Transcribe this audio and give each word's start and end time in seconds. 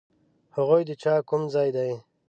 هغوی 0.55 0.81
د 0.87 0.89
کوم 1.29 1.41
ځای 1.53 1.69
دي؟ 1.75 1.91